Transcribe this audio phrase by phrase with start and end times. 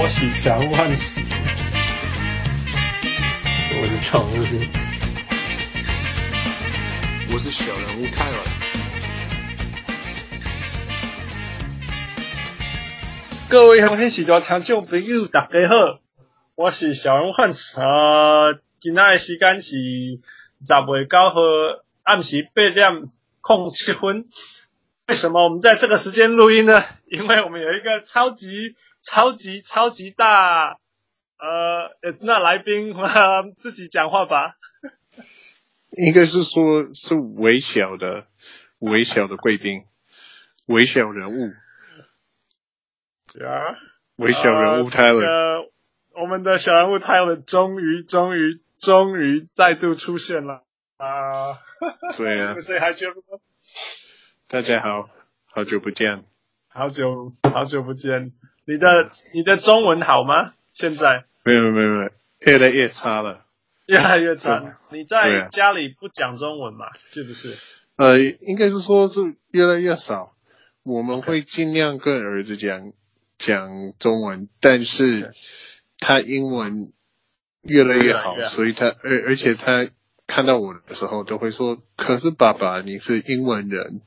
[0.00, 1.20] 我是小人物汉斯，
[3.80, 4.70] 我是常务兵，
[7.32, 8.36] 我是小人物泰尔。
[13.50, 15.98] 各位欢迎时代听众朋友，大家好，
[16.54, 17.80] 我是小人物汉斯。
[17.80, 20.20] 呃，今仔的时间是十月
[20.60, 21.40] 九号
[22.04, 23.10] 暗时八点
[23.40, 24.26] 空七分。
[25.08, 26.84] 为什么我们在这个时间录音呢？
[27.10, 30.78] 因为我们有一个超级、超级、超级大，
[31.38, 34.56] 呃，那来宾，呃， 自己讲话吧。
[35.92, 38.26] 应该是说，是微小的、
[38.78, 39.84] 微小的贵宾，
[40.66, 41.48] 微小人物。
[43.40, 43.76] 呀，
[44.16, 45.70] 微小人物 Tyler，呃，
[46.20, 50.64] 我们的小人物 Tyler 终于、终于、终于再度出现了
[50.98, 51.58] 啊！
[52.16, 52.58] 对啊。
[52.58, 53.14] 所以还觉得。
[54.48, 55.08] 大家好，
[55.46, 56.24] 好久不见，
[56.68, 58.32] 好久好久不见。
[58.68, 60.52] 你的你的中文好吗？
[60.74, 63.46] 现在没有没有没有，越来越差了，
[63.86, 64.76] 越来越差。
[64.90, 66.84] 你在家里不讲中文嘛？
[67.10, 67.56] 是不是？
[67.96, 70.34] 呃，应该是说是越来越少。
[70.82, 72.92] 我们会尽量跟儿子讲
[73.38, 75.32] 讲中文，但是
[75.98, 76.92] 他英文
[77.62, 79.88] 越来越好，所以他而而且他
[80.26, 84.02] 看到我的时候都会说：“可是爸爸，你是英文人。”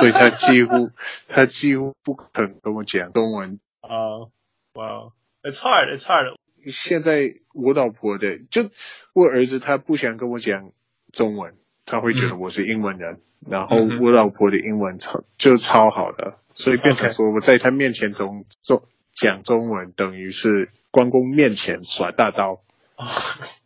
[0.00, 0.90] 所以他几乎
[1.28, 3.60] 他几乎不肯跟我讲中文。
[3.84, 4.30] 啊，
[4.74, 6.34] 哇，It's hard, it's hard.
[6.66, 8.70] 现在我老婆的就
[9.12, 10.72] 我儿子他不想跟我讲
[11.12, 11.54] 中文，
[11.84, 13.20] 他会觉得我是英文人。
[13.46, 18.82] 嗯、然后我老婆的英文超就超好的，所以变成说我在他面前中中
[19.12, 22.62] 讲中文，等于是关公面前耍大刀。
[22.96, 23.06] 啊，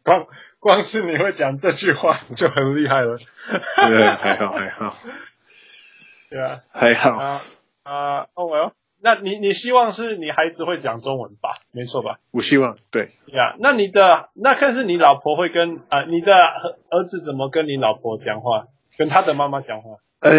[0.02, 0.26] 光
[0.58, 3.16] 光是你会讲这句话就很厉害了。
[3.88, 4.96] 对，还好还好。
[6.28, 7.42] 对啊，还好啊
[7.84, 11.56] 啊哦，well，那你你希望是你孩子会讲中文吧？
[11.72, 12.18] 没错吧？
[12.30, 13.12] 我希望对。
[13.26, 16.32] 呀、yeah，那你的那看是你老婆会跟啊、呃，你的
[16.90, 18.66] 儿子怎么跟你老婆讲话？
[18.96, 19.98] 跟他的妈妈讲话？
[20.20, 20.32] 呃，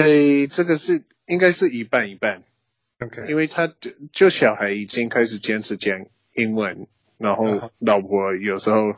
[0.49, 2.43] 这个是应该是一半一半。
[3.01, 6.05] OK，因为他就就小孩已经开始坚持讲
[6.35, 6.87] 英文，
[7.17, 8.95] 然后老婆有时候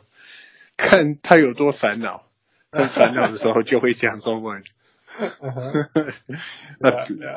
[0.76, 2.24] 看他有多烦恼，
[2.72, 4.64] 很烦恼的时候就会讲中文。
[6.80, 6.90] 那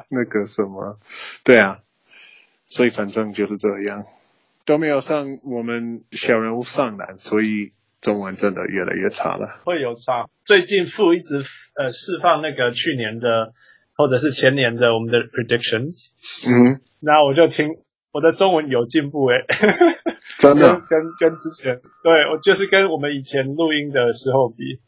[0.10, 0.98] 那个什么，
[1.44, 1.80] 对啊，
[2.68, 4.06] 所以反正就是这样，
[4.66, 9.62] 都没有上我们小人物上篮，所以中文真的越来越差了。
[9.64, 10.26] 会有差。
[10.44, 11.38] 最近父一直
[11.76, 13.54] 呃释放那个去年的
[13.96, 16.12] 或者是前年的我们的 predictions，
[16.48, 17.70] 嗯，那我就听
[18.12, 19.46] 我的中文有进步诶，
[20.40, 20.82] 真的？
[20.88, 24.80] 跟跟跟之前，对，我就是跟我们以前录音的时候比。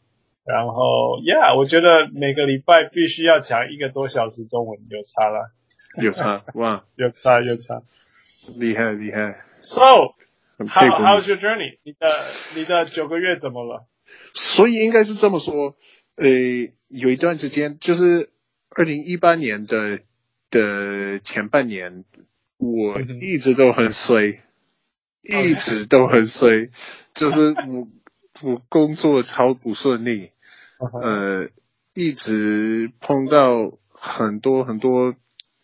[0.48, 5.52] 然后，Yeah，我觉得每个礼拜必须要讲一个多小时中文，有差了，
[6.02, 7.82] 有差，哇，有差有差，
[8.56, 9.44] 厉害厉害。
[9.60, 11.78] So，How，How's your journey？
[11.82, 12.08] 你的
[12.54, 13.86] 你的九个月怎么了？
[14.32, 15.76] 所以应该是这么说，
[16.16, 16.26] 呃，
[16.88, 18.30] 有一段时间就是
[18.70, 20.00] 二零一八年的
[20.50, 22.04] 的前半年，
[22.56, 24.40] 我一直都很衰，
[25.22, 26.70] 一直都很衰，
[27.14, 27.88] 就是我
[28.42, 30.30] 我工作超不顺利。
[30.78, 31.48] 呃，
[31.94, 35.16] 一直碰到很多很多，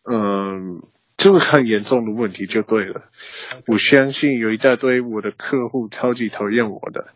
[0.05, 3.03] 嗯、呃，就是很严重的问题就对了。
[3.67, 7.09] 我相信有一大堆我的客户超级讨厌我的。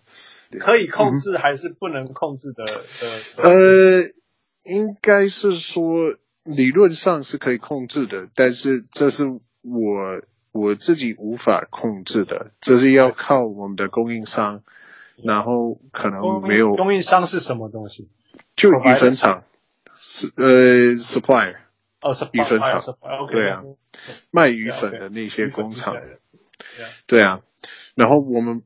[0.59, 2.65] 可以控制还是不能控制的？
[3.43, 4.03] 嗯、呃，
[4.65, 10.22] 应该是说理论上是可以控制的，但是这是我
[10.53, 14.62] 我自己无法控制的，这是要靠我们的供应商。
[15.21, 18.09] 然后可能没有供应商是什么东西？
[18.54, 19.43] 就鱼粉厂，
[19.97, 21.56] 是呃，supplier
[22.00, 22.82] 哦，鱼粉厂，
[23.31, 23.62] 对啊，
[24.31, 25.97] 卖鱼粉的那些工厂，
[27.06, 27.41] 对啊。
[27.95, 28.62] 然后我们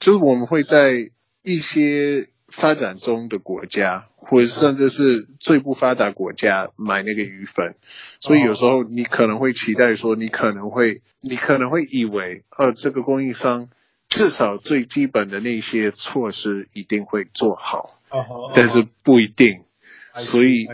[0.00, 1.10] 就是我们会在
[1.42, 7.76] 一些发展中的国家，或者甚至是最不发达国家买那个鱼粉，
[8.20, 13.68] 所以有时候你可能会期待说，你可能会，你可能会以为，呃，这个供应商。
[14.06, 18.52] 至少最基本的那些措施一定会做好，uh uh.
[18.54, 19.64] 但是不一定。
[20.12, 20.68] 所以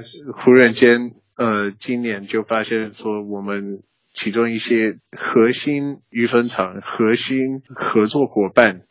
[0.44, 3.82] 忽然间，呃，今年就发现说，我们
[4.12, 8.82] 其中一些核心鱼粉厂、核心合作伙伴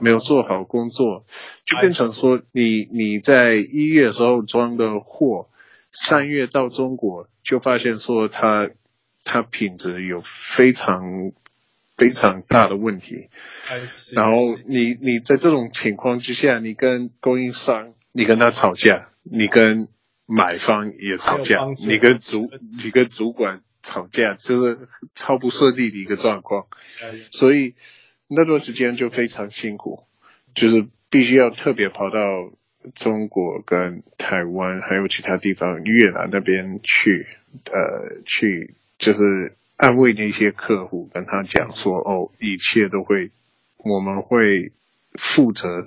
[0.00, 1.26] 没有做好工作，
[1.66, 5.50] 就变成说你，你你在一月的时候装的货，
[5.90, 8.70] 三月到中国就发现说它
[9.24, 11.32] 它品质有非常。
[11.96, 13.28] 非常大的问题，
[14.14, 19.86] 然后你你在这种情况之下，你跟供应商，你跟他吵架，你跟
[20.30, 22.48] 买方也吵架，你跟主
[22.82, 26.66] 你跟主管吵架，就是超不顺利的一个状况，
[27.32, 27.74] 所以
[28.28, 30.04] 那段时间就非常辛苦，
[30.54, 32.18] 就是必须要特别跑到
[32.94, 37.26] 中国跟台湾还有其他地方越南那边去，
[37.66, 43.30] 呃，去就是安慰那些客户，跟他讲说，哦，一切都会，
[43.78, 44.72] 我们会
[45.14, 45.84] 负责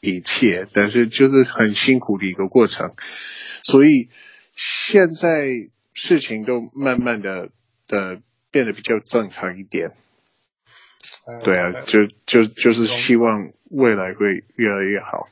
[0.00, 2.92] 一切，但是就是很辛苦的一个过程，
[3.68, 4.08] 所以
[4.56, 5.70] 现在。
[6.00, 7.48] 事情都慢慢的
[7.88, 8.22] 的
[8.52, 9.90] 变得比较正常一点，
[11.42, 15.28] 对啊，就就就是希望未来会越来越好。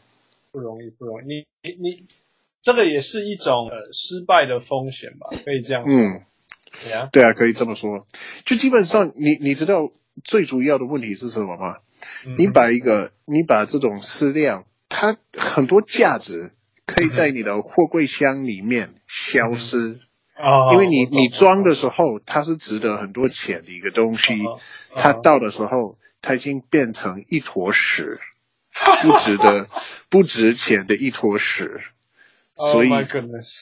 [0.50, 1.26] 不容易，不容易。
[1.26, 2.06] 你你你，
[2.62, 5.28] 这个也是一种呃失败的风险吧？
[5.44, 5.84] 可以这样。
[5.86, 6.22] 嗯，
[6.82, 8.08] 对啊，对啊，可以这么说。
[8.44, 9.92] 就基本上，你你知道
[10.24, 11.78] 最主要的问题是什么吗？
[12.26, 16.50] 嗯、你把一个你把这种适量，它很多价值
[16.86, 19.78] 可以在你的货柜箱里面消失。
[19.88, 20.00] 嗯
[20.38, 24.34] 哦，因为你你装的时候，它是值得很多钱的一个东西，
[24.94, 28.20] 它到的时候，它已经变成一坨屎，
[29.02, 29.66] 不值得、
[30.10, 31.80] 不值钱的一坨屎，
[32.54, 32.90] 所以，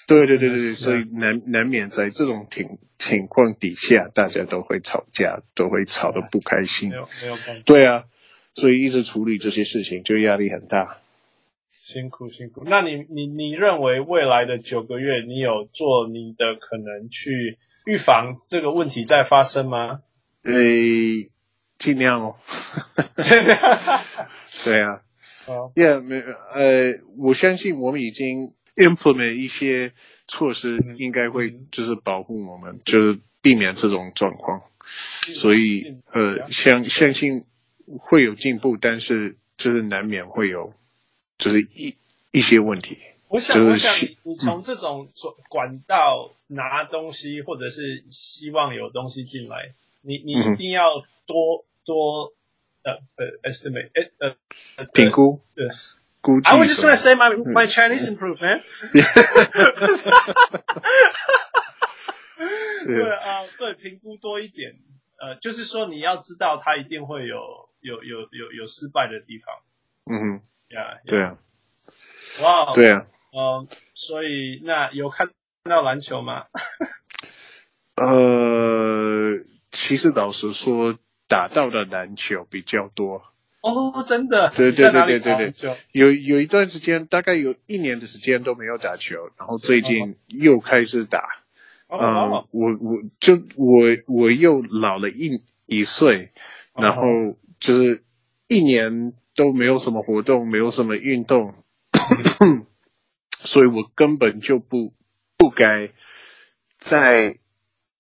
[0.09, 8.03] 对对对对，所以难难免在这种情情况底下，大家都会吵架，都会吵得不开心，没有没有办法，对啊，
[8.57, 10.99] 所以一直处理这些事情就压力很大。
[11.85, 20.01] 辛苦辛苦，那你你你认为未来的九个月，你有做你的可能去预防这个问题再发生吗？
[20.45, 20.53] 呃，
[21.77, 22.37] 尽量哦。
[23.19, 23.59] 尽量。
[24.65, 25.03] 对啊。
[25.47, 25.73] 哦。
[25.75, 29.93] Yeah，没呃，我相信我们已经 implement 一些
[30.27, 34.63] 措施，应该会就是保护我们，就是避免这种状况。
[35.35, 37.45] 所以呃，相相信
[37.99, 40.73] 会有进步，但是就是难免会有。
[41.39, 41.97] 就是一
[42.31, 42.99] 一些问题。
[43.29, 45.09] 我想，就是、我想你，你从这种
[45.49, 52.33] 管道拿东西，或者是希望有东西进来，你你一定要多、嗯、多
[52.85, 54.37] 呃呃 estimate 呃
[54.77, 55.67] 呃评估对
[56.21, 56.47] 估计。
[56.49, 58.63] I was just gonna say my my Chinese improved, man。
[62.87, 64.77] 对啊，对，评估多一点，
[65.19, 69.57] 呃，就是说你要知道，他一定会有有有有有失败的地方。
[70.05, 70.43] 嗯哼。
[71.07, 71.37] 对啊，
[72.43, 75.31] 哇对啊，嗯，所以那有看
[75.65, 76.45] 到篮球吗？
[77.97, 80.99] 呃，其实老实说，
[81.29, 83.23] 打到的篮球比较多。
[83.61, 84.53] 哦，真的？
[84.55, 91.27] 对对对对对对，有有一段时间，大概有一年的时间都没有打球，然后最近又开始打。
[91.87, 96.33] 嗯、uh 我我就我我又老了一一岁，
[96.75, 97.03] 然后
[97.61, 98.03] 就是
[98.49, 99.13] 一年。
[99.37, 101.57] 都没有什么活动，没有什么运动，
[103.43, 104.95] 所以我根本就不
[105.37, 105.91] 不该
[106.79, 107.39] 在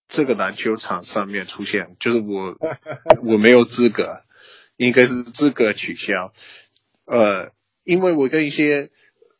[0.06, 2.56] 这个篮球场上面出现，就是我
[3.26, 4.22] 我没有资格，
[4.76, 6.32] 应该是资格取消。
[7.06, 7.50] 呃，
[7.82, 8.92] 因为我跟一些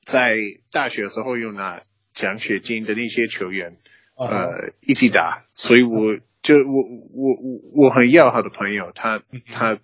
[0.05, 0.37] 在
[0.73, 3.77] 大学时候有拿奖学金的那些球员，
[4.17, 9.79] 呃，一起打，所以我就我我我我很要好的朋友，他他。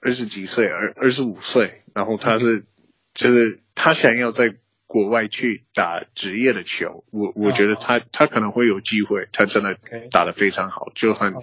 [0.00, 2.64] 二十几岁，二二十五岁，然后他是，
[3.12, 4.54] 就是他想要在
[4.86, 9.78] 国外去打职业的球，我我觉得他他可能会有机会，他真的
[10.10, 11.34] 打得非常好，就很，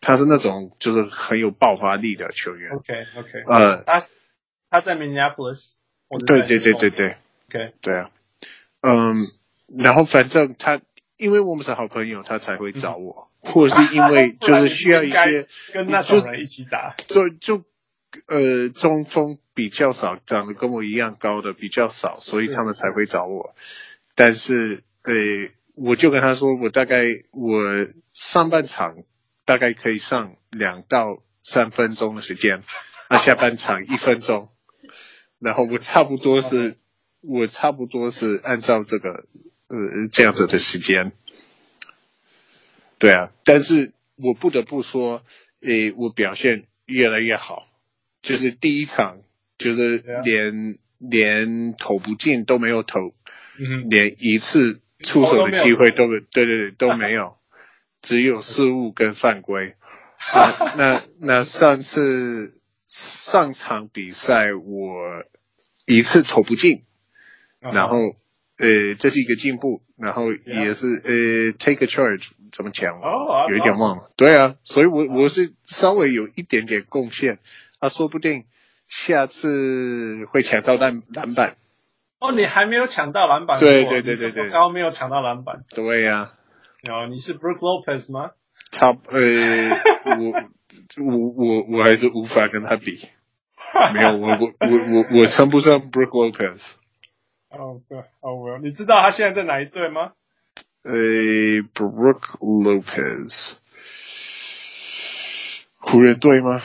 [0.00, 2.72] 他是那种就是很有爆发力的球员。
[2.72, 4.06] OK OK，呃，他
[4.70, 5.74] 他在 Minneapolis，
[6.26, 7.16] 对对对对对
[7.50, 8.10] ，OK，对啊，
[8.80, 9.14] 嗯，
[9.78, 10.80] 然后反正他，
[11.18, 17.62] 因为我们是好朋友，他才会找我，或者是因为 就是需要一些跟那种人一起打，就就。
[18.26, 23.54] 呃，中锋比较少，长得跟我一样高的比较少，所以他们才会找我。
[24.14, 25.12] 但是，呃，
[25.74, 27.60] 我就跟他说，我大概我
[28.12, 29.02] 上半场
[29.44, 32.62] 大概可以上两到三分钟的时间，
[33.10, 34.48] 那下半场一分钟，
[35.38, 36.78] 然后我差不多是，
[37.20, 39.26] 我差不多是按照这个
[39.68, 41.12] 呃这样子的时间。
[42.98, 45.22] 对啊，但是我不得不说，
[45.60, 47.66] 诶，我表现越来越好。
[48.24, 49.18] 就是第一场，
[49.58, 52.98] 就是连连投不进都没有投，
[53.58, 57.36] 嗯，连一次出手的机会都，都对对对都没有，
[58.00, 59.74] 只有失误跟犯规。
[60.32, 65.22] 那那那上次上场比赛我
[65.86, 66.82] 一次投不进，
[67.60, 67.98] 然后
[68.56, 72.98] 呃这是一个进步，然后也是呃 take a charge 怎么讲？
[73.50, 74.10] 有一点忘了。
[74.16, 77.38] 对啊，所以我我是稍微有一点点贡献。
[77.84, 78.46] 他说不定
[78.88, 81.58] 下次会抢到篮篮板。
[82.18, 83.60] 哦，你还没有抢到篮板？
[83.60, 85.64] 对对对对对，高没有抢到篮板。
[85.68, 86.32] 对呀、
[86.88, 88.30] 啊，哦，你是 Brook Lopez 吗？
[88.72, 89.20] 差呃，
[90.16, 90.32] 我
[91.04, 93.06] 我我我还是无法跟他比。
[93.92, 96.72] 没有，我我我我我称不上 Brook Lopez。
[97.50, 100.12] 哦对哦我，你知道他现在在哪一队吗？
[100.84, 100.90] 呃
[101.74, 103.52] ，Brook Lopez，
[105.80, 106.62] 湖人队吗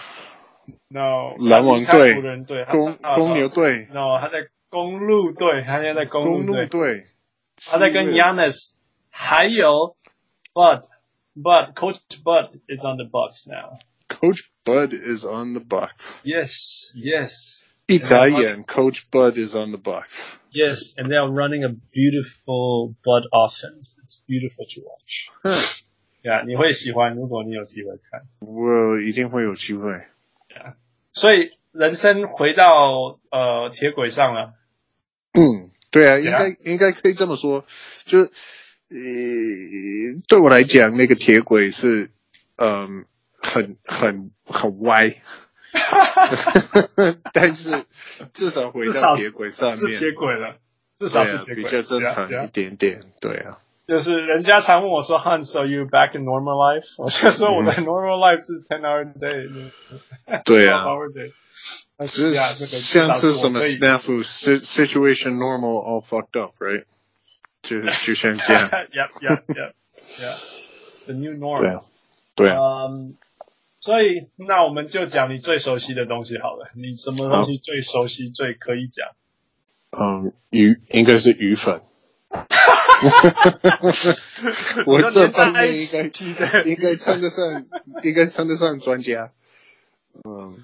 [0.88, 3.86] ？No，篮网队、湖人队、公公牛队。
[3.92, 7.06] No，他在公鹿队，他现在在公鹿队。
[7.56, 8.74] 他在跟 Giannis，
[9.10, 9.96] 还有
[10.52, 13.78] Bud。But Coach Bud is on the Bucks now.
[14.08, 16.22] Coach Bud is on the Bucks.
[16.22, 17.64] Yes, yes.
[17.88, 20.38] Italian Coach Bud is on the Bucks.
[20.52, 23.98] Yes, and they are running a beautiful Bud offense.
[24.04, 25.28] It's beautiful to watch.
[26.22, 28.22] Yeah, 你会喜欢，如果你有机会看。
[28.38, 29.90] 我一定会有机会。
[31.13, 34.53] 所以人生回到呃铁轨上了。
[35.33, 37.65] 嗯，对啊，应该、应该可以这么说，
[38.05, 38.31] 就是。
[38.91, 38.97] 呃，
[40.27, 42.09] 对我来讲，那个铁轨是，
[42.55, 43.05] 嗯，
[43.37, 45.13] 很很很歪，
[47.31, 47.85] 但是
[48.33, 50.55] 至少回到铁轨上面，是铁轨了，
[50.97, 53.59] 至少是铁轨，比较正常一点点，对啊。
[53.88, 56.94] 就是人家常问我说，Hans，are you back in normal life？
[56.96, 60.84] 我就说我的 normal life 是 ten hour a day，对啊。
[61.96, 66.86] 但是呀，这个像是什么 snafu situation normal all fucked up，right？
[67.62, 68.68] 就就像这样。
[68.68, 69.72] yep, yep, yep,
[70.18, 70.36] yep.
[71.06, 71.60] The new norm.
[71.60, 71.82] 对啊，
[72.34, 72.58] 对啊。
[72.88, 73.14] 嗯，
[73.80, 76.70] 所以那我们就讲你最熟悉的东西好了。
[76.74, 79.08] 你什么东西最熟悉，最可以讲？
[79.92, 81.82] 嗯，鱼应该是鱼粉。
[84.85, 86.03] 我这方面应该
[86.65, 87.65] 应该称得上，
[88.03, 89.31] 应该称得上专家。
[90.23, 90.57] 嗯，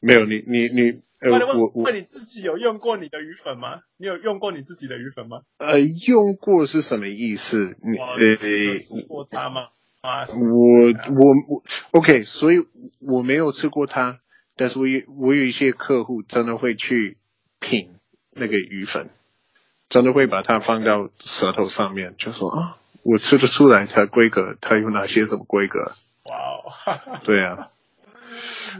[0.00, 0.82] 没有你你你。
[0.90, 3.82] 你呃，我我问你自己有用过你的鱼粉吗？
[3.98, 5.42] 你有用过你自己的鱼粉吗？
[5.58, 7.76] 呃，用过是什么意思？
[7.82, 8.36] 你呃，
[8.78, 9.68] 吃过它吗？
[10.00, 11.26] 啊，我我
[11.56, 12.64] 我，OK，所以
[13.00, 14.20] 我没有吃过它，
[14.56, 17.18] 但是我有我有一些客户真的会去
[17.60, 17.90] 品
[18.30, 19.10] 那个鱼粉，
[19.90, 25.92] 真的会把它放到舌头上面，就说啊，我吃得出来它规格，它有哪些什么规格？
[26.24, 26.36] 哇
[26.94, 27.68] 哦， 对啊。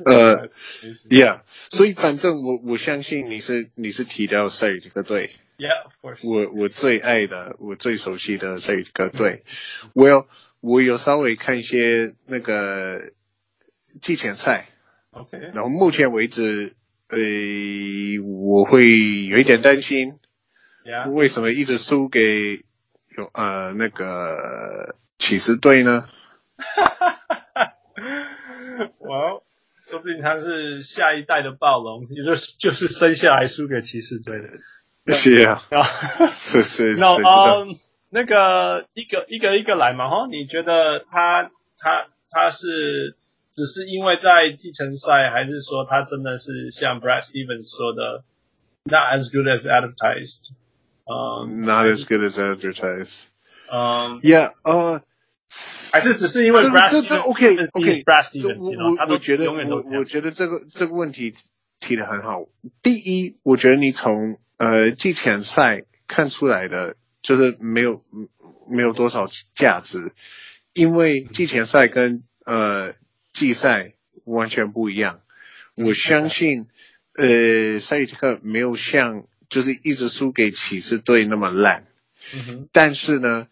[0.06, 0.48] 呃，
[1.10, 5.32] Yeah，所以反正我我相信你是你是提到塞尔提克队
[6.00, 9.42] course，我我最爱的我最熟悉的塞尔提克队，
[9.92, 10.26] 我有
[10.60, 13.10] 我有稍微看一些那个
[14.00, 14.68] 季前赛
[15.10, 16.76] ，OK，然后目前为止，
[17.08, 17.18] 呃，
[18.24, 20.18] 我会有一点担心，Yeah，
[21.12, 22.64] 为什么一直输给
[23.16, 26.08] 有呃那个骑士队呢？
[26.56, 27.74] 哈哈哈哈
[28.98, 29.42] ，Well。
[29.82, 35.14] 说不定他是下一代的暴龙，也就是就是生下来输给骑士队的。
[35.14, 35.64] 是啊，
[36.28, 37.00] 是是是。
[37.00, 37.66] 那呃，
[38.10, 40.28] 那个一个一个一个来嘛哈？
[40.30, 43.16] 你觉得他他他是
[43.50, 48.22] 只是因为在季前赛，还是说他真的是像 Brad Stevens 说的
[48.84, 50.50] ，not as good as advertised？
[51.04, 53.24] 嗯，not as good as advertised。
[53.70, 55.02] 嗯，Yeah，呃。
[55.92, 58.04] 还是只是因为 Brad 这这 OK OK，
[58.78, 61.34] 我我觉得我我觉得这个这个问题
[61.80, 62.46] 提得很好。
[62.84, 68.04] 第一，我觉得你从呃季前赛看出来的就是没有
[68.68, 69.26] 没有多少
[69.56, 70.12] 价值，
[70.72, 72.94] 因为季前赛跟呃
[73.32, 75.22] 季赛完全不一样。
[75.74, 76.68] 我相信
[77.16, 81.84] 呃塞尔提克没有像就是一直输给骑士队那么烂，
[82.32, 83.48] 嗯，但是呢。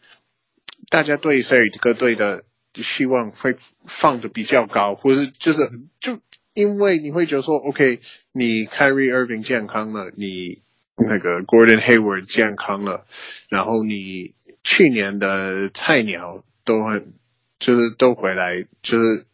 [0.90, 2.44] 大家对塞尔提克队的
[2.76, 6.18] 希望会放得比较高，或是就是就
[6.54, 8.00] 因为你会觉得说，OK，
[8.32, 10.62] 你 Kyrie Irving 健康了，你
[10.96, 13.04] 那个 Gordon Hayward 健康了，
[13.50, 14.32] 然后你
[14.64, 17.12] 去年的菜鸟都很
[17.58, 19.26] 就是都回来，就是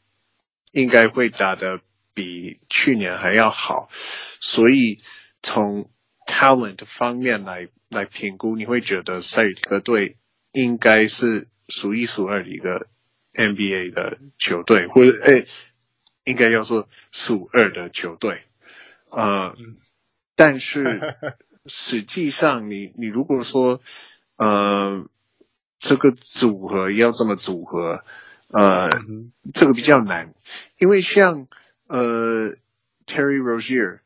[0.72, 1.78] 应该会打得
[2.14, 3.88] 比去年还要好，
[4.40, 4.98] 所以
[5.40, 5.88] 从
[6.26, 10.16] talent 方面来来评估，你会觉得塞尔提克队。
[10.56, 12.86] 应该是数一数二的一个
[13.32, 15.48] NBA 的球队，或者诶，
[16.22, 18.42] 应该要说数二的球队，
[19.10, 19.56] 呃，
[20.36, 20.84] 但是
[21.66, 23.80] 实际上你你如果说
[24.36, 25.08] 呃
[25.80, 28.04] 这个组合要这么组合，
[28.52, 28.90] 呃，
[29.52, 30.34] 这个比较难，
[30.78, 31.48] 因为像
[31.88, 32.54] 呃
[33.08, 33.98] Terry Rozier，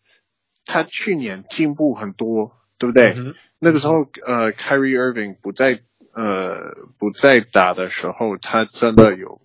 [0.69, 3.17] 他去年进步很多，对不对？
[3.59, 3.95] 那个时候
[4.25, 5.81] 呃 Kyrie Irving 不在。
[6.15, 9.41] 呃，不在打的时候，他真的有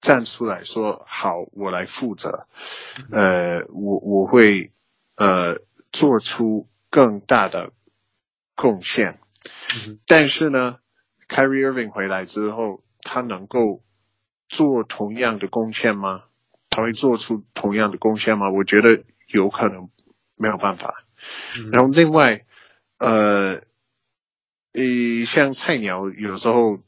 [0.00, 2.46] 站出来说：“好，我来负责。”
[3.12, 4.72] 呃，我我会
[5.18, 5.56] 呃
[5.92, 7.72] 做出更大的
[8.54, 9.18] 贡献。
[10.06, 10.78] 但是呢
[11.28, 13.82] Kyrie Irving 回来之后，他能够
[14.48, 16.22] 做同样的贡献吗？
[16.70, 18.50] 他会做出同样的贡献吗？
[18.50, 19.90] 我觉得有可能
[20.38, 21.04] 没有办法。
[21.58, 22.44] 嗯、然后另外，
[22.98, 23.62] 呃，
[24.72, 26.78] 呃，像菜鸟有时候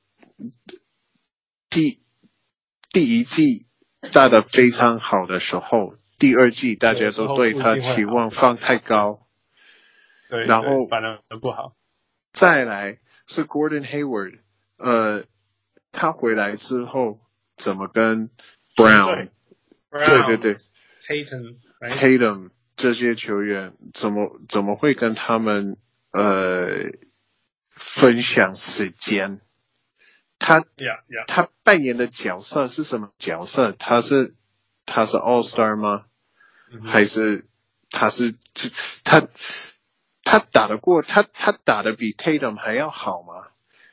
[1.69, 2.00] 第
[2.92, 3.66] 第一季
[4.12, 9.26] 打的非常好的时候，第二季大家都对他期望放太高，
[10.28, 11.75] 对，然后反而不好。
[12.33, 14.38] 再来是 Gordon Hayward，
[14.76, 15.25] 呃，
[15.90, 17.19] 他回来之后
[17.57, 18.30] 怎么跟
[18.76, 19.30] Brown，
[19.90, 20.57] 对对对
[21.00, 22.50] ，Tatum，Tatum。
[22.80, 25.76] 这些球员怎么怎么会跟他们
[26.12, 26.92] 呃
[27.68, 29.42] 分享时间？
[30.38, 31.26] 他 yeah, yeah.
[31.26, 33.72] 他扮演的角色是什么角色？
[33.72, 34.34] 他是
[34.87, 36.06] 他是 All Star 吗
[36.70, 36.88] ？Mm -hmm.
[36.90, 37.44] 还是
[37.90, 38.34] 他是
[39.04, 39.28] 他
[40.25, 43.49] 他打得过他他打得比 Tatum 还要好吗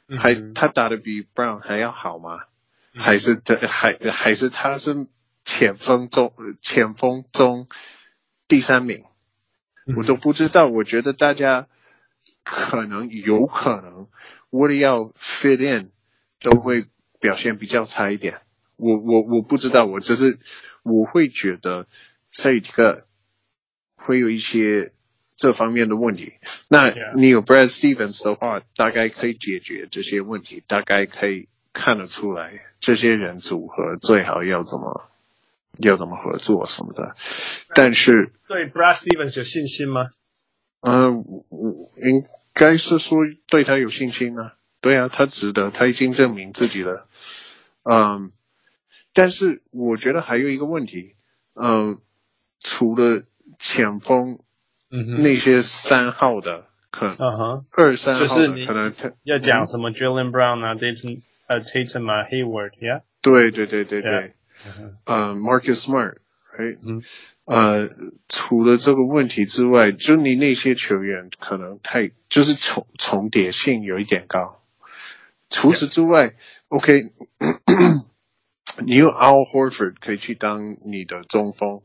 [0.06, 0.24] ？Mm -hmm.
[0.24, 2.46] 还他打得比 Brown 还要好吗
[2.94, 3.06] ？Mm -hmm.
[3.06, 5.08] 还是他还还是他是
[5.44, 7.67] 前锋中前锋中？
[8.48, 9.01] 第三名，
[9.98, 10.68] 我都不知道。
[10.68, 11.68] 我觉得大家
[12.44, 14.08] 可能有可能
[14.50, 15.92] 为了要 fit in，
[16.39, 16.86] 都会
[17.20, 18.39] 表现比较差一点。
[18.77, 20.39] 我我我不知道，我只是
[20.84, 21.88] 我会觉得
[22.32, 23.08] 这一个
[23.96, 24.94] 会有一些
[25.36, 26.34] 这方面的问题。
[26.70, 35.10] 那你有 Brad Stevens 的话，大概可以解决这些问题，大概可以看得出来这些人组合最好要怎么。
[35.80, 37.16] 要怎么合作什么的，
[37.76, 40.10] 但是对 Brad Stevens 有信心吗？
[40.82, 41.12] 嗯、呃，
[41.50, 44.54] 我应该是说对他有信心啊。
[44.80, 47.08] 对啊，他值得，他已经证明自己了。
[47.84, 48.32] 嗯，
[49.14, 51.16] 但是我觉得还有一个问题，
[51.56, 52.00] 嗯，
[52.62, 53.24] 除了
[53.60, 54.40] 前锋，
[54.92, 64.36] 嗯，那些三号的，可能二三号的可能他要讲什么 Jaylen Brown 啊，Tatum 呃 Tatum 啊，Hayward，yeah，对对对对对。
[65.05, 66.77] 呃、uh,，Marcus Smart，right？
[66.81, 67.01] 嗯，
[67.46, 67.89] 呃，
[68.27, 74.61] 除了这个问题之外，就你那些球员可能太就是重重叠性有一点高。
[75.50, 76.35] 除此之外
[76.67, 77.11] ，OK，
[78.85, 81.83] 你有 Al Horford 可以去当你的中锋，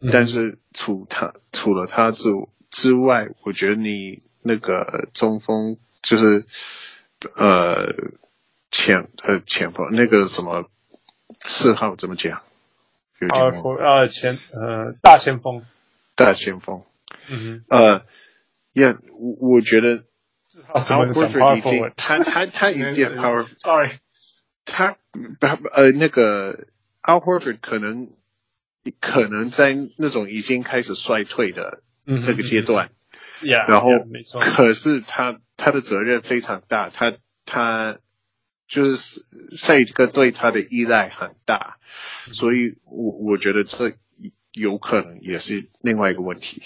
[0.00, 2.30] 嗯、但是除他除了他之
[2.70, 6.44] 之外，我觉得你那个中锋就是
[7.36, 7.94] 呃
[8.70, 10.68] 前呃前锋那个什么。
[11.44, 12.42] 四号怎么讲？
[13.20, 15.64] 呃，前呃大前锋，
[16.14, 16.82] 大前锋。
[17.28, 17.64] 嗯哼。
[17.68, 18.04] 呃，
[18.72, 20.04] 呀，我我觉得
[20.72, 23.92] ，Al Horford 已经他他他有点 power，sorry，
[24.66, 24.96] 他
[25.72, 26.66] 呃那个
[27.02, 28.10] Al Horford 可能
[29.00, 32.90] 可能在那种已经开始衰退的那个阶段，
[33.40, 33.88] 嗯、yeah, 然后
[34.54, 37.14] 可是他他的责任非常大，他
[37.46, 37.98] 他。
[38.74, 39.24] 就是
[39.56, 41.76] 赛哥对他的依赖很大，
[42.32, 43.92] 所以我我觉得这
[44.50, 46.60] 有可能也是另外一个问题。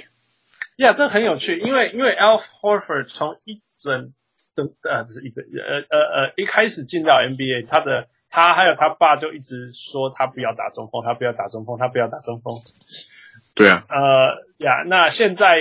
[0.76, 4.14] 呀、yeah，这很有趣，因为因为 Al Horford 从一整
[4.56, 12.54] 整呃不是一个呃呃呃一开始进到 NBA，他的他还有他爸就一直说他不要打中锋，他不要打中锋，他不要打中锋。
[13.54, 13.84] 对啊。
[13.90, 15.56] 呃呀，那现在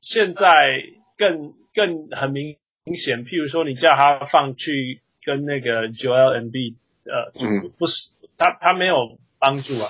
[0.00, 0.82] 现在
[1.16, 5.00] 更更很明明显，譬如说你叫他放去。
[5.26, 9.86] 跟那个 Joel Embiid 呃，嗯、不是他他没有帮助啊，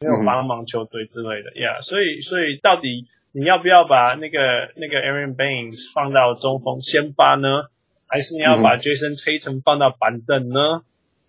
[0.00, 4.38] 没有帮忙球队之类的 yeah，所以所以到底你要不要把那个
[4.76, 7.70] 那个 Aaron Baines 放到中锋先发呢？
[8.06, 10.82] 还是你要把 Jason Tatum 放到板凳呢？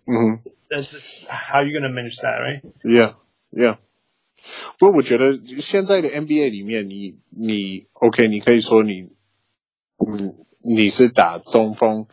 [0.06, 2.60] 嗯，That's how you gonna manage that, right?
[2.84, 3.14] Yeah,
[3.50, 3.78] yeah.
[4.78, 9.10] 不过我觉得现在的 NBA 里面你，你你 OK，你可以说你
[9.98, 12.06] 嗯你是打中锋。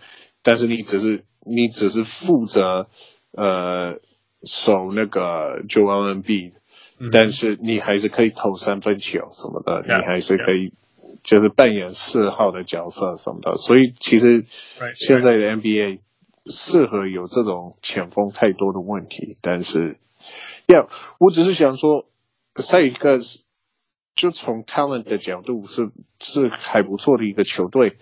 [0.44, 2.88] 但是你只是你只是负责
[3.32, 3.96] 呃
[4.44, 6.52] 守那个 Joel Embiid，
[7.12, 10.74] 但是你还是可以投三分球什么的你还是可以
[11.24, 13.54] 就是扮演四号的角色什么的。
[13.54, 14.46] 所以其实
[14.96, 16.00] 现在的 NBA
[16.48, 19.38] 适合有这种前锋太多的问题。
[19.40, 19.98] 但是
[20.68, 22.06] 要，我只是想说，
[22.58, 23.20] 赛一个
[24.14, 27.98] 就从 talent 的角度是是还不错的一个球队，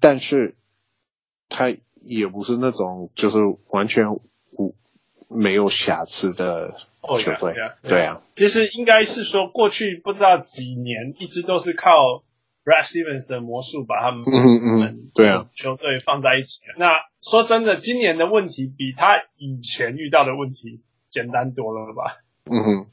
[0.00, 0.56] 但是。
[1.48, 3.38] 他也不是那种就是
[3.70, 4.12] 完全
[4.52, 4.74] 无
[5.28, 6.72] 没有瑕疵的
[7.18, 7.88] 球队，oh, yeah, yeah, yeah.
[7.88, 8.22] 对啊。
[8.32, 11.90] 其实应该是说，过去不知道几年一直都是靠
[12.64, 14.34] Brad Stevens 的魔术把他们嗯
[14.82, 16.60] 嗯对啊球队放在一起。
[16.78, 16.90] 那
[17.22, 22.18] 说真的，今年的问题比他以前遇到的问题简单多了吧？
[22.50, 22.86] 嗯哼。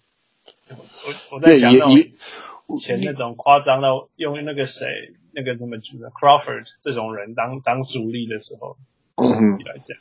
[0.70, 4.88] 我我在讲那种以前那种夸张到用那个谁。
[5.34, 8.78] 那个什么 Crawford 这种人当当主力的时候，
[9.16, 9.98] 问题来讲。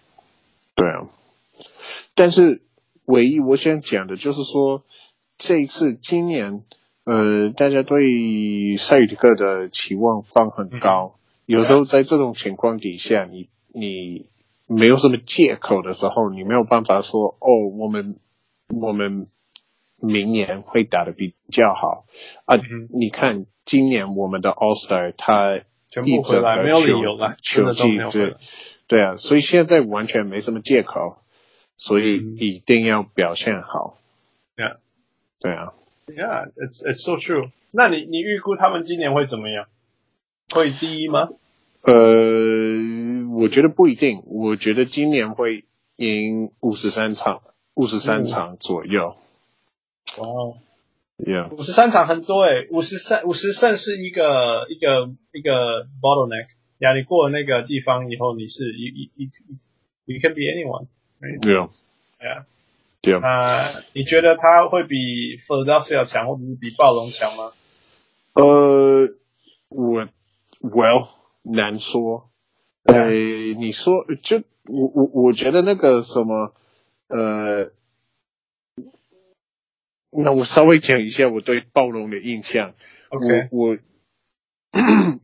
[0.74, 1.08] 对啊，
[2.14, 2.62] 但是
[3.04, 4.84] 唯一我想讲的就是说，
[5.36, 6.62] 这一次今年，
[7.04, 14.26] 呃，大家对赛里克的期望放很高，嗯、有时候在这种情况底下，你你
[14.66, 18.16] 没有什么借口的时候，你没有办法说哦，我们
[18.68, 19.26] 我们
[20.02, 22.04] 明年会打得比较好
[22.44, 22.56] 啊。
[22.56, 28.36] 嗯、你看今年我们的 All Star 他一直没有理由了，球季对。
[28.88, 31.16] 对啊，所以现在完全没什么借口，
[31.78, 33.96] 所以一定要表现好。
[34.54, 34.76] 对啊，
[35.40, 35.72] 对啊。
[36.06, 37.50] Yeah，it's it's so true。
[37.70, 39.66] 那你你预估他们今年会怎么样？
[40.52, 41.30] 会第一吗？
[41.84, 41.94] 呃，
[43.34, 44.22] 我觉得不一定。
[44.26, 45.64] 我觉得今年会
[45.96, 47.40] 赢五十三场，
[47.72, 49.16] 五十三场左右。
[50.18, 50.58] 哇哦
[51.18, 56.48] ，Yeah，五十三场很多诶，五十三五十胜是一个一个一个 bottleneck。
[56.78, 59.30] 呀，你过了那个地方以后，你是一一一
[60.06, 60.88] you can be anyone，
[61.40, 61.70] 对啊，
[62.18, 62.44] 对啊，
[63.00, 63.20] 对啊。
[63.20, 64.96] 那你觉得他会比
[65.38, 67.52] Philadelphia 强，或者是比暴龙强吗？
[68.34, 69.06] 呃，
[69.68, 70.08] 我
[70.60, 71.08] Well
[71.42, 72.28] 难说。
[72.84, 76.52] 呃，你说就我我我觉得那个什么
[77.06, 77.70] 呃，
[80.12, 82.74] 那我稍微讲一下我对暴龙的印象。
[83.08, 83.68] OK，我。
[83.68, 83.78] 我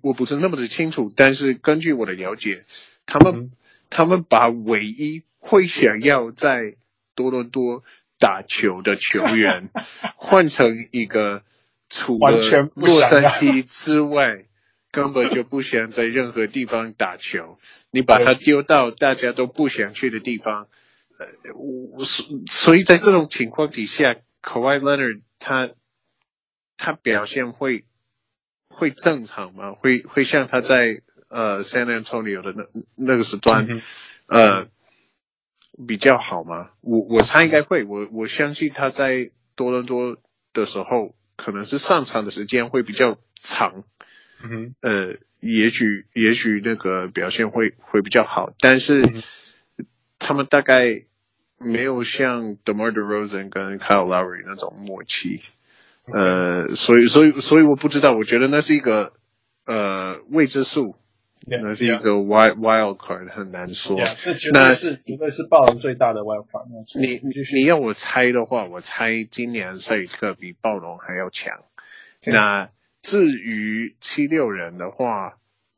[0.03, 2.66] 我不是那么的清楚，但是根据我的了解，
[3.07, 3.51] 他们、嗯、
[3.88, 6.77] 他们把唯一会想要在
[7.14, 7.83] 多伦多
[8.18, 9.70] 打球的球员
[10.16, 11.44] 换成一个
[11.88, 12.37] 除了
[12.74, 14.44] 洛杉矶之外，
[14.92, 17.59] 根本就不想在任何地方打球。
[17.90, 20.68] 你把他丢到大家都不想去的地方，
[21.18, 24.14] 呃，我所所以在这种情况底下
[24.48, 25.70] ，Kawhi Leonard 他
[26.76, 27.84] 他表现会。
[28.70, 29.72] 会正常吗？
[29.72, 33.80] 会会像他在呃 San Antonio 的那那个时段，嗯、
[34.28, 34.68] 呃
[35.84, 36.70] 比较好吗？
[36.80, 37.82] 我我猜应该会。
[37.82, 40.16] 我我相信他在多伦多
[40.52, 43.82] 的时候，可能是上场的时间会比较长。
[44.80, 49.22] 呃，也许也许那个表现会会比较好，但是、嗯、
[50.20, 51.02] 他们大概
[51.58, 55.40] 没有像 DeMar DeRozan 跟 Kyle Lowry 那种默契。
[56.12, 59.12] 呃，所以，所以，所以我不知道，我觉得那是一个
[59.66, 60.94] 呃未知数
[61.46, 63.94] ，yeah, 那是一个 wild wild card，很难说。
[63.98, 66.66] Yeah, 这绝对是绝对是暴龙最大的 wild card。
[66.98, 71.60] 你你你要我猜的话，我猜今年赛尔特比暴龙还要强。
[72.24, 72.70] 那
[73.02, 75.34] 至于七六人的话，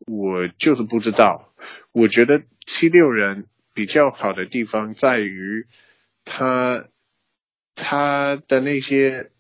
[0.07, 1.53] 我就是不知道。
[1.91, 5.67] 我觉得七六人比较好的地方在于
[6.25, 6.89] 他
[7.75, 9.31] 他的那些。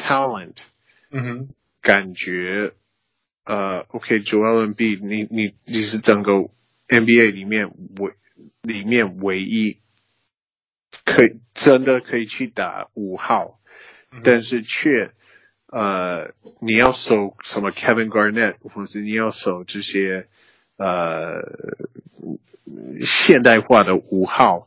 [0.00, 0.58] Talent，
[1.10, 1.48] 嗯哼，
[1.82, 2.72] 感觉，
[3.44, 6.50] 呃，OK，Joel Embiid，你你你是整个
[6.86, 8.12] NBA 里面唯
[8.62, 9.80] 里面唯一
[11.04, 13.58] 可以真的可以去打五号，
[14.12, 15.10] 嗯、但是却
[15.66, 20.28] 呃你要守什么 Kevin Garnett，或者你要守这些
[20.78, 21.42] 呃
[23.02, 24.66] 现代化的五号，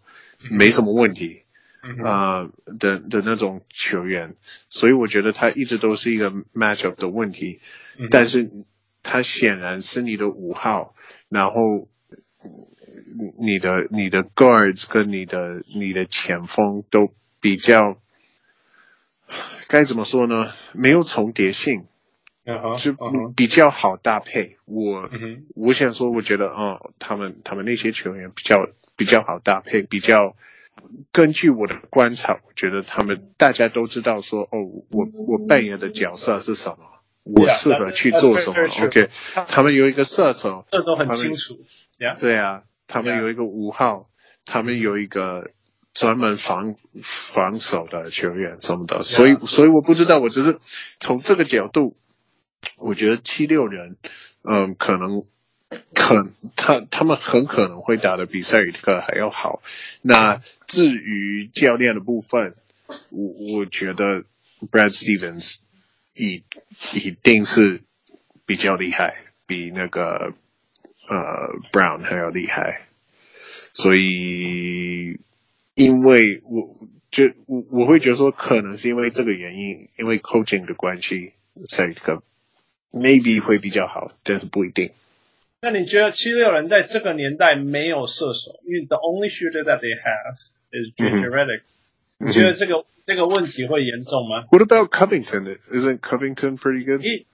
[0.52, 1.40] 没什么问题。
[2.06, 2.46] 啊、
[2.78, 4.36] 的的那种球员，
[4.70, 7.60] 所以我觉得他一直都是一个 matchup 的问题，
[7.98, 8.52] 嗯、但是
[9.02, 10.94] 他显然是你的五号，
[11.28, 11.88] 然后
[13.40, 17.98] 你的你的 guards 跟你的你的前锋都比较
[19.68, 20.54] 该怎么说呢？
[20.74, 21.86] 没有重叠性，
[22.46, 22.94] 嗯、就
[23.36, 24.58] 比较好搭配。
[24.66, 30.36] 我、嗯、我想说，我觉得哦，他们他们那些球员比较比较好搭配，比较。
[31.12, 34.58] 根据我的观察，我觉得他们大家都知道说，哦，
[34.90, 36.78] 我我扮演的角色是什么，
[37.24, 38.58] 我适合去做什么。
[38.68, 39.10] Yeah, OK，
[39.50, 41.60] 他们有一个射手，这都很清楚。
[42.20, 44.10] 对啊，他们有一个五号，
[44.46, 45.52] 他们有一个
[45.94, 49.02] 专门防防守的球员什么的。
[49.02, 50.60] 所以，所以我不知道，我只是
[51.00, 51.96] 从这个角度，
[52.78, 53.98] 我觉得七六人，
[54.44, 55.26] 嗯，可能。
[55.94, 59.62] 可他他们很可能会打的比赛尔特还要好。
[60.02, 62.56] 那至于教练的部分，
[63.10, 64.26] 我我觉得
[64.70, 65.60] Brad Stevens
[66.14, 66.44] 一
[66.94, 67.84] 一定是
[68.46, 69.14] 比较厉害，
[69.48, 70.34] 比那个
[71.08, 72.88] 呃 Brown 还要厉害。
[73.72, 75.18] 所以，
[75.76, 76.76] 因为我
[77.10, 81.32] 就我我会觉得说，可能是因为这个原因，因为 coaching 的关系，
[81.64, 82.24] 赛尔特
[82.93, 84.91] maybe 会比较好，但是不一定。
[85.63, 90.37] 那你觉得七六人在这个年代没有射手，因为 the only shooter that they have
[90.71, 91.63] is JJ Redick。
[92.19, 94.47] 你觉得这个这个问题会严重吗？
[94.51, 95.59] What about Covington?
[95.71, 97.01] Isn't Covington pretty good?
[97.01, 97.27] He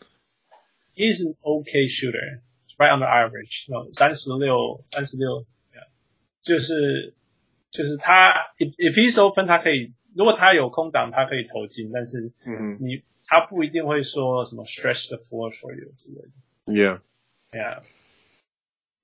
[0.95, 2.41] he's an okay shooter,
[2.79, 3.67] right on the average.
[3.69, 5.45] No，三十六，三十六。
[6.43, 7.15] 就是
[7.71, 16.32] 就是他 if if he's open，他可以如果他有空档，他可以投进，但是嗯你 他不一定会说什么 stretch the floor for you 之类的。
[16.66, 17.02] Yeah,
[17.52, 17.84] yeah，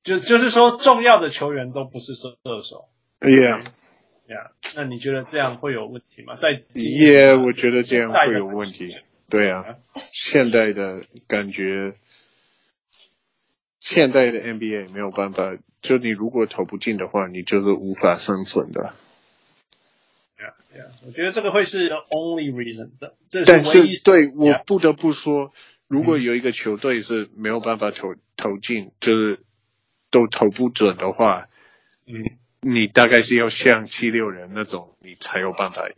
[0.01, 2.89] 就就是说重要的球员都不是射射手。
[3.19, 3.65] Yeah,
[4.27, 6.35] yeah，那你觉得这样会有问题吗？
[6.35, 8.97] 在 Yeah，我觉得这样会有问题。
[9.29, 9.77] 对啊，
[10.11, 11.95] 现代的感觉，
[13.79, 15.57] 现代的 NBA 没有办法。
[15.81, 18.93] 就你如果投不进的话，你就是无法生存的。
[20.73, 20.89] Yeah.
[21.05, 23.15] 我觉得这个会是 the only reason 的。
[23.45, 25.51] 但是对我不得不说，
[25.87, 29.39] 如果有一个球队是没有办法投投进，就是
[30.09, 31.47] 都投不准的话，
[32.07, 35.95] 嗯，你大概是要像七六人那种，你才有办法赢。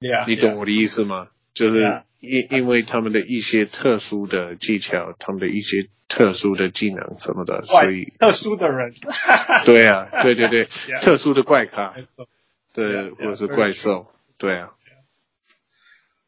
[0.00, 1.28] Yeah, 你懂我的意思吗？
[1.54, 5.88] 就是因因为他们的一些特殊的技巧，他们的一些。
[6.06, 8.92] 特殊的技能什么的，所以特殊的人，
[9.64, 10.66] 对啊，对对对
[11.02, 11.94] 特殊的怪咖，
[12.74, 14.74] 对或者是怪兽，对啊。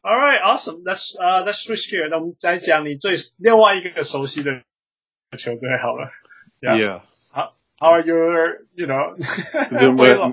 [0.01, 0.83] All right, awesome.
[0.83, 2.07] Let's uh let's switch here.
[2.09, 4.63] 那我们再讲你最另外一个熟悉的
[5.37, 6.09] 球队好了。
[6.61, 7.01] Yeah.
[7.33, 9.17] How how are your you know？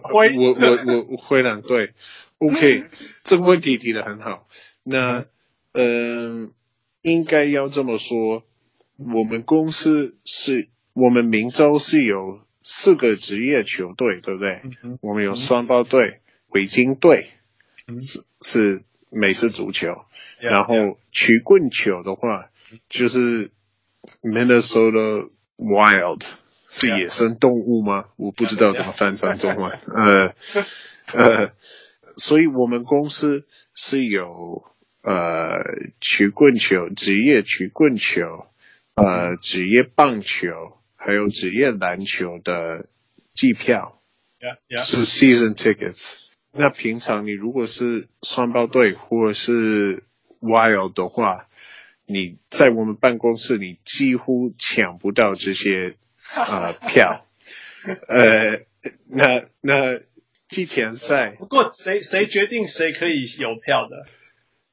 [0.00, 1.92] 灰我我我灰狼队。
[2.38, 2.84] OK，
[3.22, 4.46] 这个问题提的很好。
[4.84, 5.24] 那
[5.72, 6.52] 嗯、呃，
[7.02, 8.44] 应该要这么说。
[8.96, 14.62] 我们公司是，我们明州是有四个职业球队，对不对？
[14.82, 17.26] 嗯、我们有双胞队、维京队，
[17.86, 20.06] 嗯、是是美式足球。
[20.40, 23.50] 嗯、然后曲棍球的话，嗯、就是
[24.22, 26.24] Minnesota Wild，
[26.68, 28.06] 是野生动物吗？
[28.16, 29.78] 我不知道怎么翻成中文。
[29.86, 30.34] 呃
[31.12, 31.52] 呃，
[32.16, 34.64] 所以我们公司是有
[35.02, 35.60] 呃
[36.00, 38.46] 曲棍球职业曲棍球。
[38.96, 40.46] 呃，职业棒球
[41.04, 42.86] 还有职业篮球的
[43.34, 44.00] 季票
[44.40, 44.82] ，yeah, yeah.
[44.82, 46.14] 是 season tickets。
[46.52, 50.04] 那平常你如果是双胞队或者是
[50.40, 51.46] wild 的话，
[52.06, 55.96] 你在我们办公室你几乎抢不到这些
[56.34, 57.26] 呃票。
[58.08, 58.60] 呃，
[59.10, 60.00] 那那
[60.48, 64.06] 季前赛，不过谁谁决定谁可以有票的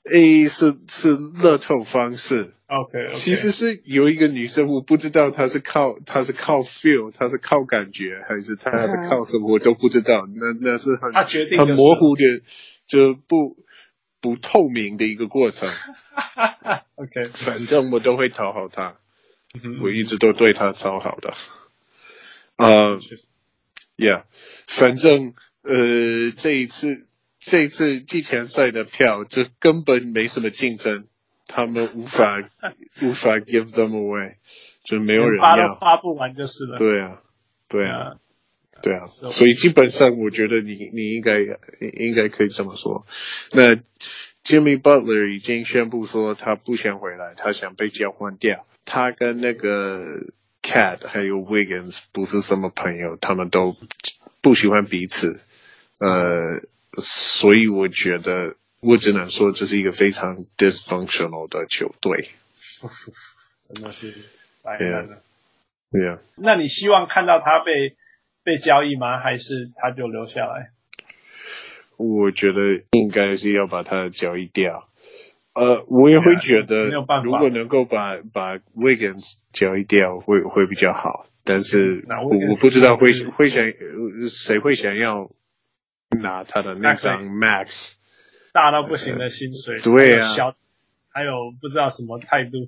[0.04, 2.54] ？A 是是乐透方式。
[2.68, 3.14] OK，, okay.
[3.14, 10.26] 其实是有一个女生，我不知道她是靠她是靠 feel，她是靠感觉，还是她是靠什么，我都不知道。
[10.36, 12.24] 那那是很很模糊的，
[12.88, 13.58] 就不
[14.22, 15.68] 不透明的一个过程。
[16.96, 18.96] OK，反正我都会讨好她，
[19.84, 21.34] 我一直都对她超好的。
[22.56, 24.24] 呃、uh,，Yeah，
[24.68, 25.34] 反正
[25.64, 27.08] 呃这一次
[27.42, 31.08] 这一次季前赛的票就根本没什么竞争。
[31.48, 32.24] 他们无法
[33.04, 34.36] 无法 give them away，
[34.86, 36.78] 就没有人要，发都发不完就是了。
[36.78, 37.22] 对啊，
[37.68, 38.14] 对啊，
[38.82, 43.06] 对啊，所以基本上我觉得你你应该应该可以这么说。
[43.52, 43.76] 那
[44.46, 48.66] Jimmy Butler 已经宣布说他不想回来，他想被交换掉。
[48.86, 50.06] 他跟那个
[50.64, 53.76] Cat 还有 Wiggins 不是什么朋友，他们都
[54.42, 55.42] 不喜欢彼此。
[55.98, 56.62] 呃，
[56.94, 58.56] 所以我觉得。
[58.84, 62.30] 我只能说这是一个非常 dysfunctional 的球队，
[63.72, 64.12] 真的是
[64.64, 65.22] 白烂了。
[65.92, 67.96] 对呀，那你希望看到他被
[68.44, 69.20] 被交易吗？
[69.20, 70.72] 还是他就留下来？
[71.98, 74.88] 我觉得应该是要把他交易掉。
[75.54, 76.90] 呃，我也会觉得，
[77.24, 81.28] 如果能够把把 Wiggins 交易掉，会会比较好。
[81.44, 83.64] 但是我我不知道会会想
[84.28, 85.30] 谁会想要
[86.20, 87.96] 拿他的那张 Max。
[88.54, 90.54] 大到不行的薪水，对啊，小，
[91.14, 92.68] 还有不知道什么态度，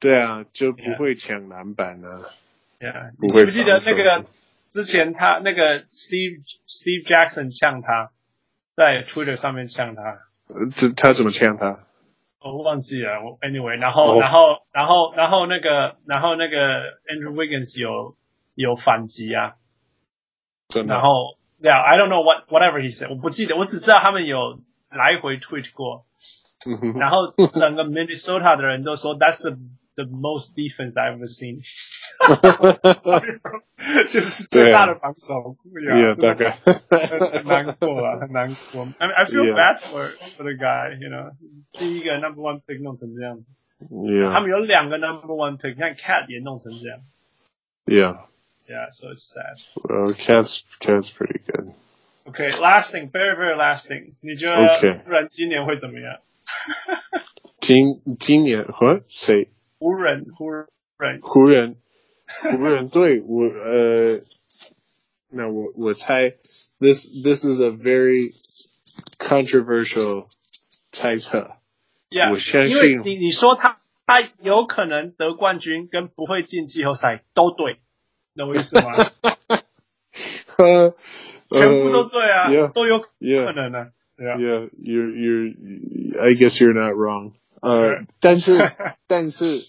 [0.00, 2.08] 对啊，就不会抢篮板呢。
[3.20, 4.24] 你记不记得那个
[4.70, 8.12] 之前他那个 Steve Steve Jackson 呛他，
[8.74, 10.20] 在 Twitter 上面呛他，
[10.74, 11.84] 这他怎么呛他？
[12.40, 13.22] 我忘记了。
[13.22, 14.22] 我 Anyway，然后、oh.
[14.22, 14.38] 然后
[14.72, 16.56] 然后然后那个然后那个
[17.04, 18.16] Andrew Wiggins 有
[18.54, 19.56] 有反击啊，
[20.68, 21.36] 真的，然后。
[21.61, 23.09] Yeah, I don't know what whatever he said.
[23.09, 24.59] 我不记得，我只知道他们有
[24.91, 26.05] 来回 tweet 过。
[26.99, 29.57] 然后整个 Minnesota 的人都说 That's the
[29.95, 31.63] the most defense I've ever seen。
[34.11, 35.55] 就是最大的防守。
[35.73, 36.57] Yeah, 大概。
[36.59, 38.87] 很难过啊，很难过。
[38.99, 39.55] I mean, I feel yeah.
[39.55, 41.31] bad for for the guy, you know.
[41.71, 43.45] 第一个 number one pick 弄成这样子。
[43.89, 44.31] Yeah.
[44.33, 46.99] 他们有两个 number one pick，看 Cat 也弄成这样。
[47.85, 48.27] Yeah.
[48.71, 49.57] Yeah, so it's sad.
[49.83, 51.73] Well, Cat's Cat's pretty good.
[52.27, 54.15] Okay, last thing, very very last thing.
[54.21, 54.57] 你觉得
[55.05, 56.19] 湖人今年会怎么样？
[57.61, 59.49] 今今年和 谁？
[59.79, 61.77] 湖人，湖人，湖人，
[62.57, 63.19] 湖人队。
[63.21, 64.19] 我呃，
[65.29, 66.31] 那我我猜，
[66.79, 68.33] this this is a very
[69.17, 70.27] controversial
[70.91, 71.57] 猜测。
[72.09, 77.79] Yeah, 我相信，因为你你说他他有可能得冠军跟不会进季后赛都对，
[78.36, 78.92] 懂我意思吗？
[81.50, 83.08] 全部都对啊，uh, yeah, 都有可
[83.52, 83.88] 能啊。
[84.16, 85.52] Yeah, yeah, you're you're
[86.20, 87.32] I guess you're not wrong.
[87.60, 88.58] 呃、uh, 但是
[89.06, 89.60] 但是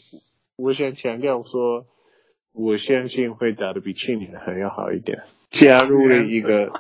[0.56, 1.86] 我想强调说，
[2.54, 5.24] 我相信会打的比去年还要好一点。
[5.50, 6.72] 加入了一个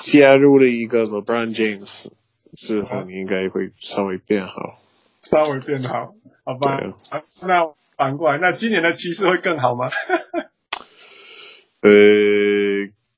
[0.00, 2.08] 加入了一个 LeBron James
[2.54, 4.78] 之后，你应该会稍微变好。
[5.22, 6.14] 稍微变好，
[6.44, 6.76] 好吧？
[7.10, 9.88] 啊，那反过来，那今年的骑士会更好吗？
[11.82, 11.90] 呃，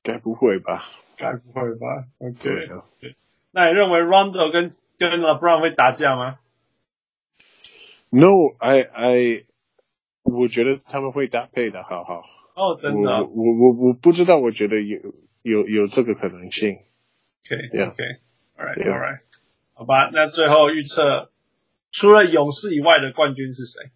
[0.03, 0.85] 该不会吧？
[1.17, 2.69] 该不会吧？OK。
[3.51, 6.39] 那你认为 Rondo 跟跟 LeBron 会打架吗
[8.09, 9.45] ？No，I I，
[10.23, 12.23] 我觉得他们会搭配的好好。
[12.55, 13.23] 哦，oh, 真的？
[13.23, 14.99] 我我我我不知道，我觉得有
[15.41, 16.79] 有有这个可能性。
[17.45, 19.19] OK，OK，All right，All right，
[19.73, 20.09] 好吧。
[20.13, 21.29] 那最后预测。
[21.95, 23.91] 除了勇士以外的冠军是谁？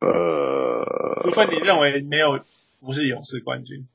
[0.00, 2.40] 呃，除非你认为没有，
[2.80, 3.86] 不是勇士冠军。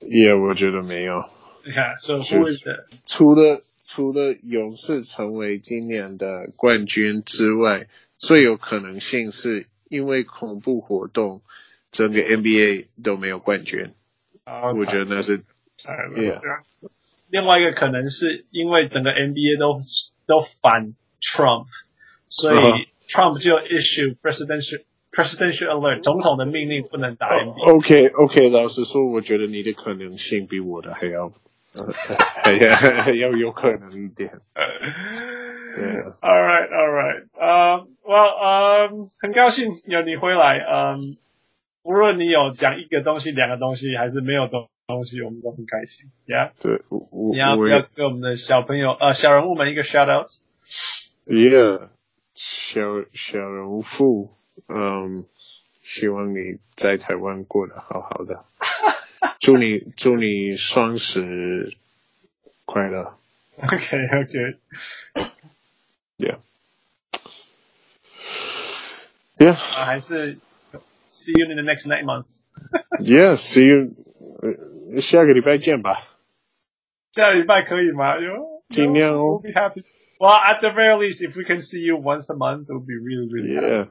[0.00, 1.24] 也、yeah, 我觉得没有。
[1.64, 7.86] 你看，所以或者除了除了勇士成为今年的冠军之外，
[8.18, 11.42] 最有可能性是因为恐怖活动，
[11.90, 13.92] 整个 NBA 都没有冠军。
[14.44, 14.78] 啊，Okay.
[14.78, 15.38] 我觉得那是。
[15.84, 16.40] Yeah.
[17.30, 19.80] 另外一个可能是因为整个 NBA 都
[20.26, 20.94] 都反。
[21.26, 21.68] Trump，
[22.28, 22.58] 所以
[23.08, 24.82] Trump 就 issue presidential
[25.14, 27.74] presidential alert，总统的命令不能打 NBA。
[27.74, 31.32] OK OK，老实说，我觉得你的可能性比我的还要，
[32.44, 34.30] 还要还要有可能一点。
[35.74, 36.14] Yeah.
[36.20, 37.24] All right, all right.
[37.34, 40.58] Um, well, um, 很高兴有你回来。
[40.58, 41.16] 嗯、um,，
[41.82, 46.12] 无论你有讲一个东西、两个东西，还是没有东东西，我们都很开心。
[46.28, 46.80] Yeah，对，
[47.32, 51.88] 你要不要给我们的小朋友、呃小人物们一个 shout out？Yeah，
[52.36, 52.80] 小
[53.12, 53.82] 小人物，
[54.67, 55.25] 嗯，
[55.81, 58.45] 希望你在台湾过得好好的，
[59.39, 61.75] 祝你祝你双十
[62.65, 63.15] 快乐。
[63.61, 63.97] OK
[66.17, 66.37] OK，Yeah，Yeah，
[69.53, 70.37] 啊，还是
[71.09, 73.93] See you in the next nine months。Yeah，See you，
[75.01, 76.07] 下个礼拜见吧。
[77.11, 78.17] 下个礼拜可以吗？
[78.17, 79.41] 哟，尽量哦。
[79.41, 79.83] We'll be happy.
[80.19, 82.85] Well, at the very least, if we can see you once a month, it would
[82.85, 83.87] be really, really yeah,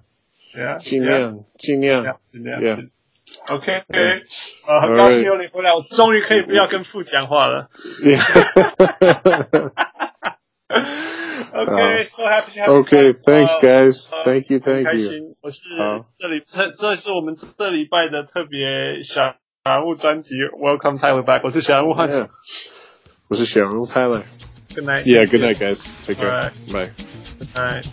[0.56, 2.60] Yeah, 尽量尽量尽量
[3.50, 4.00] OK OK，
[4.68, 7.70] 呃，很高兴有你回来，我终于可以不要跟父讲话了。
[11.56, 12.80] OK, so happy to have you.
[12.80, 14.86] OK, thanks guys, thank you, thank you.
[14.86, 15.60] 开心，我是
[16.16, 22.30] 这里这这是我们这礼拜的特别小人物专辑，Welcome Tyler back，我是小人物汉斯，
[23.30, 24.24] 我是小人物 Tyler。
[24.76, 25.06] Good night.
[25.06, 25.86] Yeah, good night, guys.
[26.04, 26.52] Take care.
[26.72, 27.84] Bye.